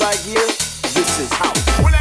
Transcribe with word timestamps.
like 0.00 0.24
you, 0.26 0.34
this 0.34 1.18
is 1.18 1.32
house. 1.32 1.97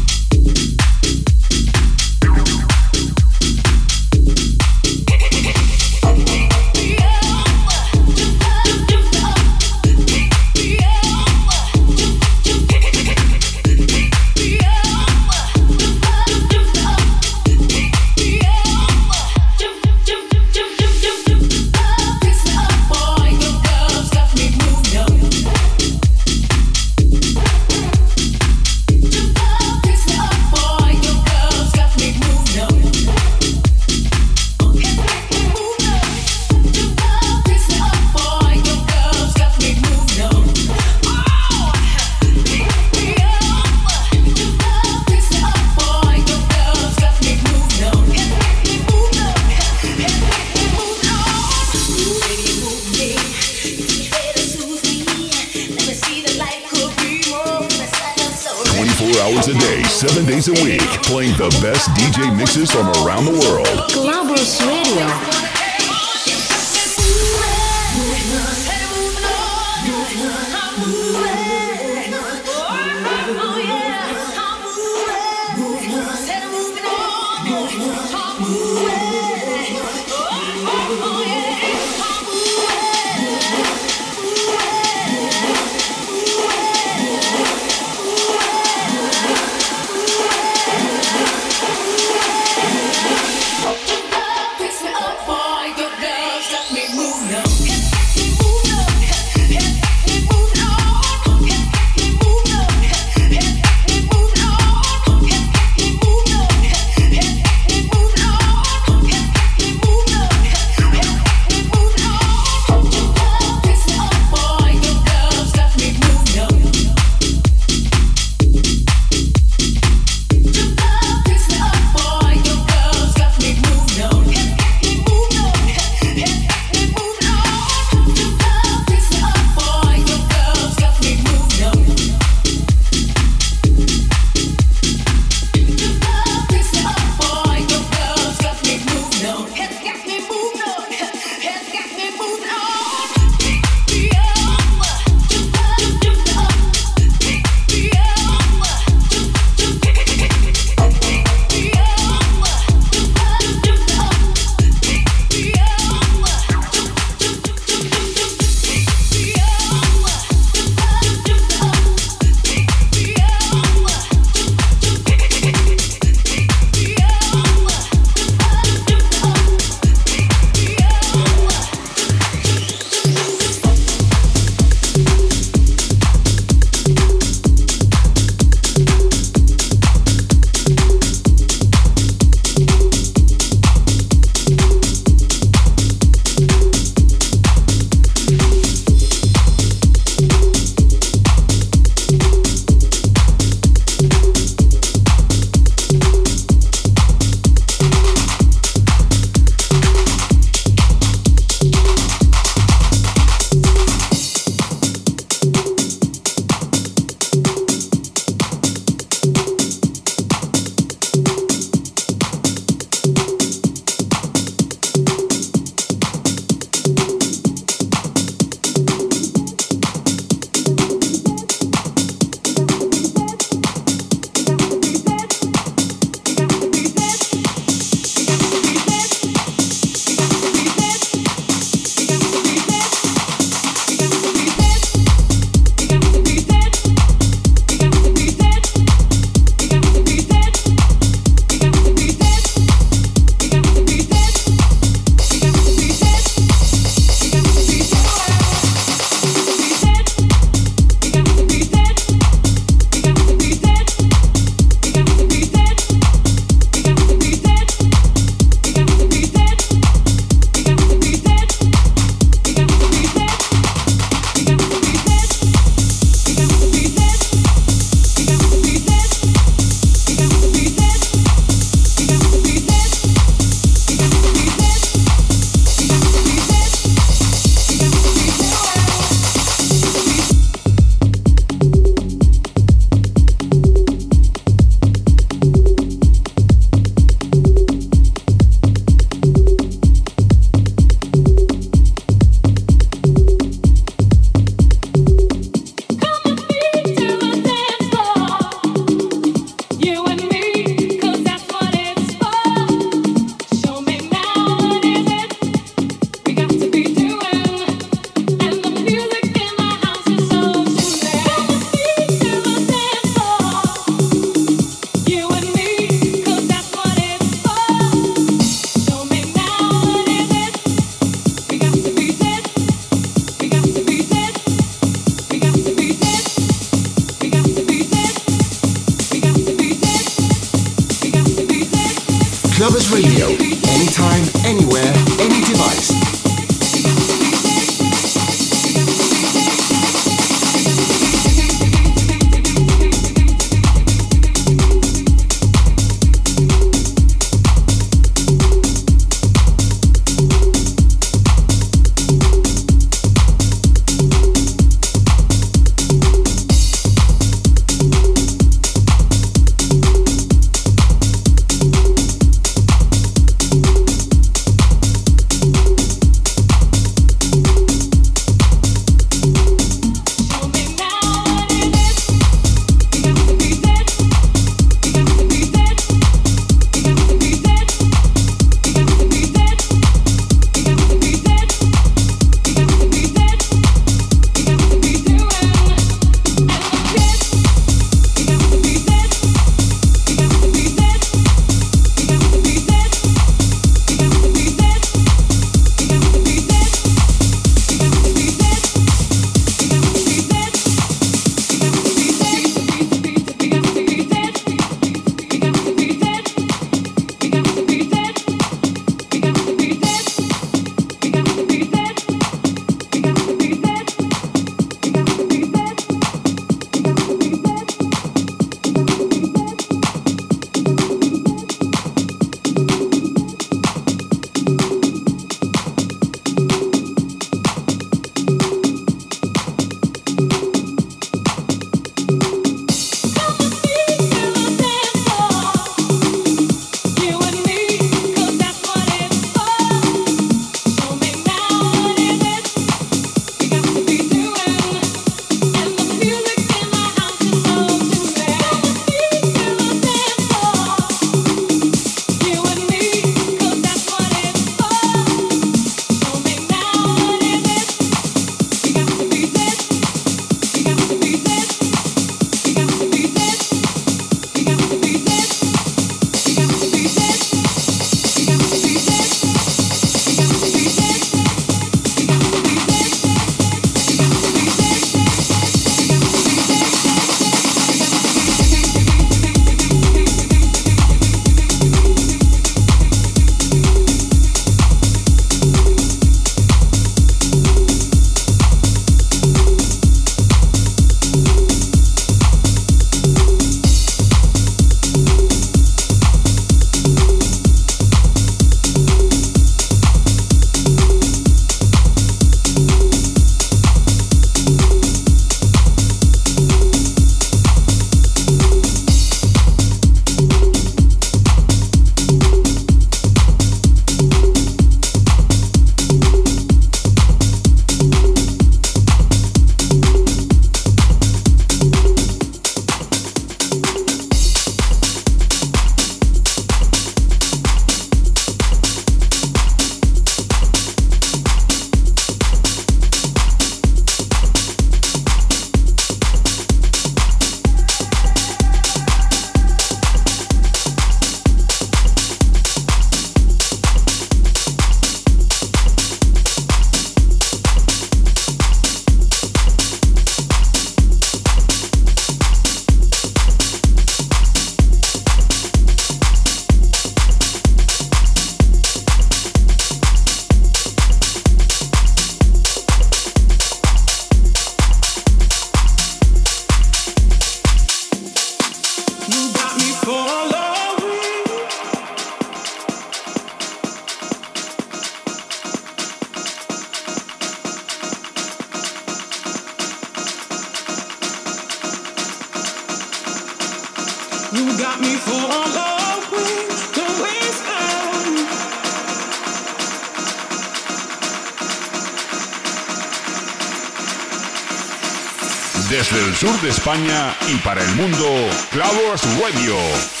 España 596.61 597.15
y 597.27 597.37
para 597.37 597.63
el 597.63 597.75
mundo, 597.75 598.05
Clavos 598.51 599.01
Radio. 599.19 600.00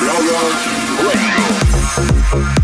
Blow 0.00 0.18
your 0.20 0.44
radio. 1.06 2.59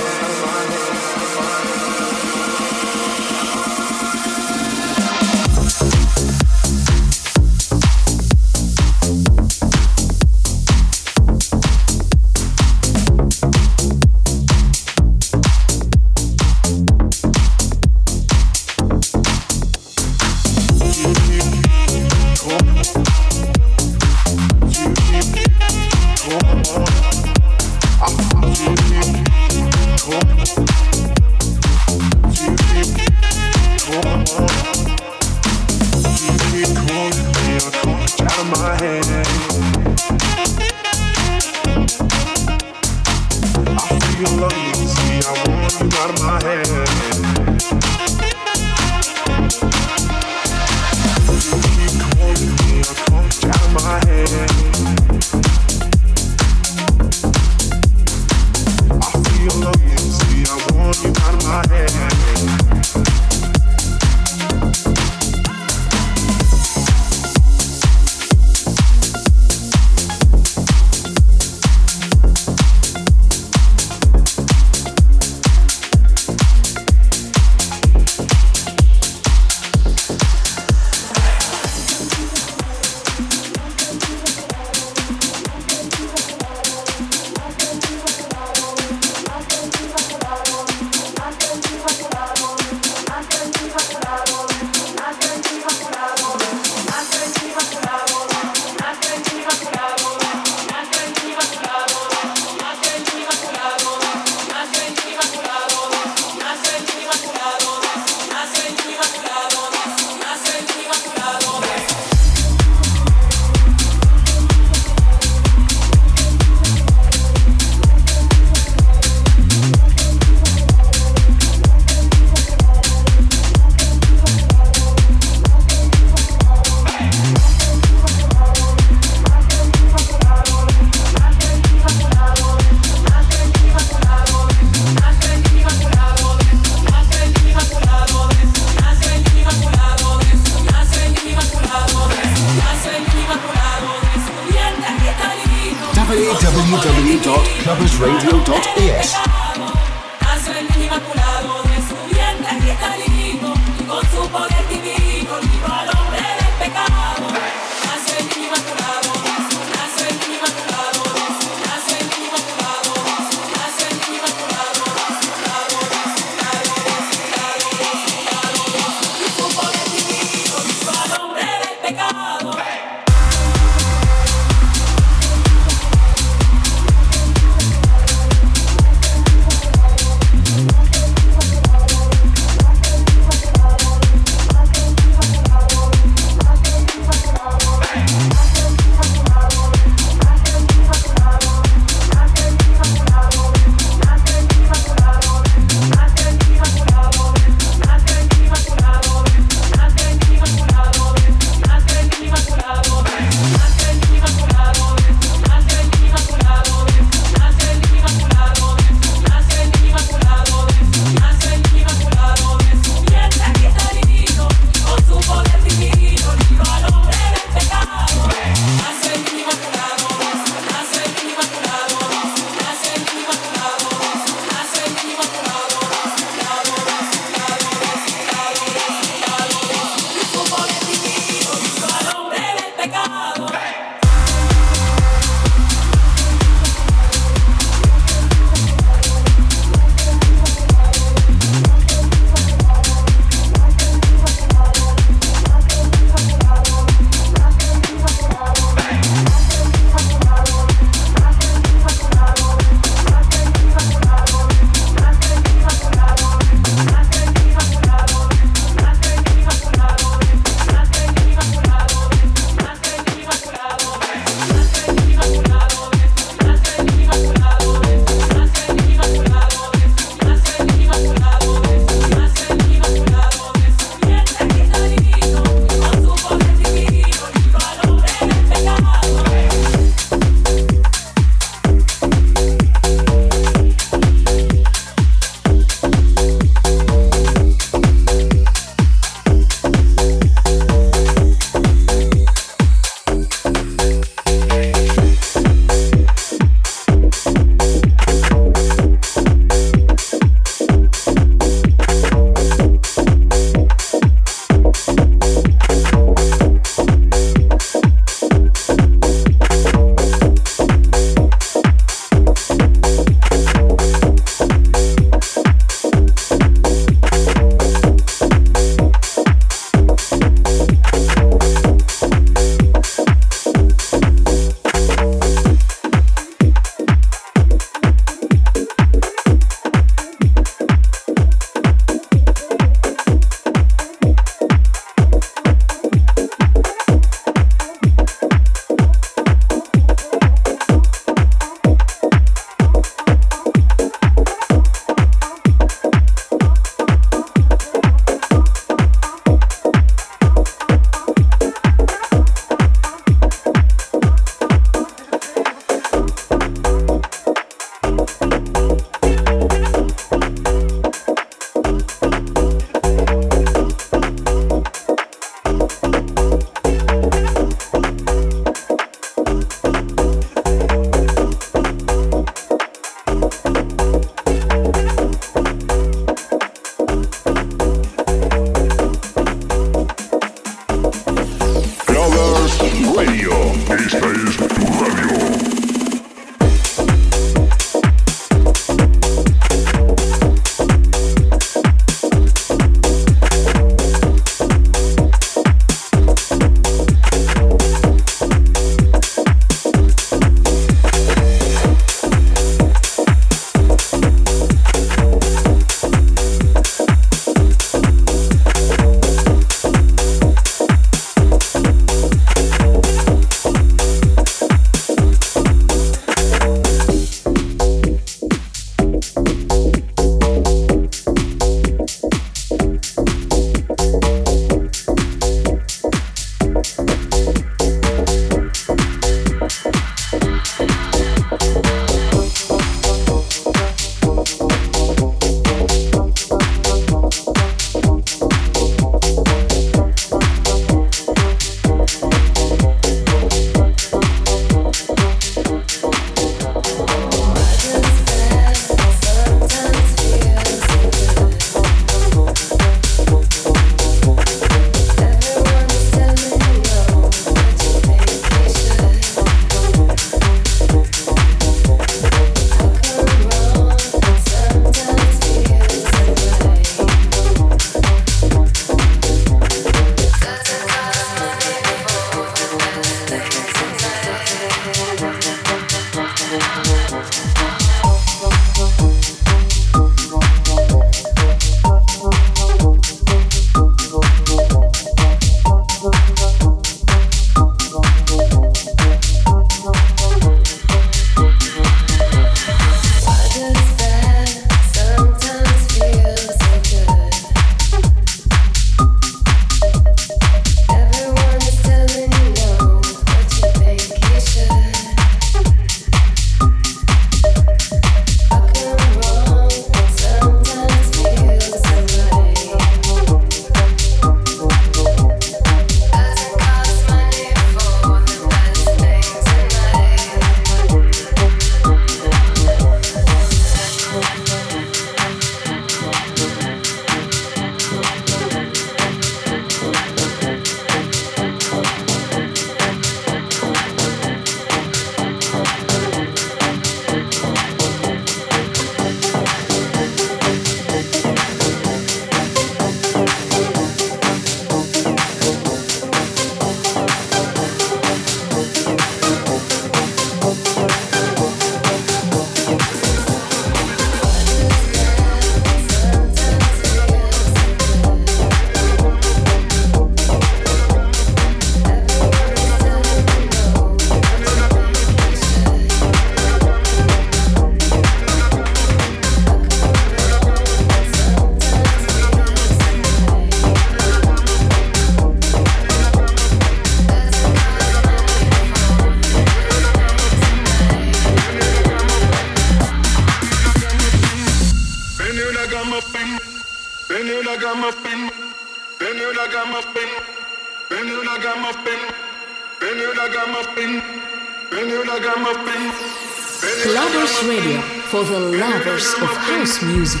Clubbers 596.64 597.14
Radio 597.28 597.60
for 597.92 598.02
the 598.04 598.18
lovers 598.18 598.94
of 598.94 599.12
house 599.28 599.60
music. 599.62 600.00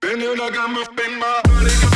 Then 0.00 0.20
you 0.20 0.36
know 0.36 0.44
I 0.44 0.50
got 0.50 0.70
my 0.70 0.84
thing, 0.96 1.18
my 1.18 1.42
body. 1.42 1.91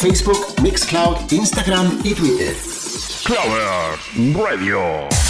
Facebook, 0.00 0.58
Mixcloud, 0.62 1.30
Instagram 1.30 2.00
y 2.02 2.14
Twitter. 2.14 2.56
Clovers 3.24 4.34
Radio. 4.34 5.29